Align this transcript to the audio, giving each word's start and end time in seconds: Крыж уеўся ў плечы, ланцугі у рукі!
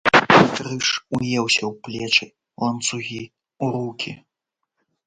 Крыж 0.53 0.87
уеўся 1.15 1.63
ў 1.71 1.73
плечы, 1.89 2.27
ланцугі 2.65 3.23
у 3.65 3.73
рукі! 3.79 4.11